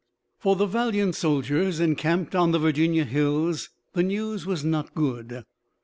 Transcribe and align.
For 0.39 0.55
the 0.55 0.65
valiant 0.65 1.13
soldiers 1.13 1.79
encamped 1.79 2.33
on 2.33 2.49
the 2.49 2.57
Virginia 2.57 3.05
hills 3.05 3.69
the 3.93 4.01
news 4.01 4.47
was 4.47 4.65
not 4.65 4.95
good. 4.95 5.43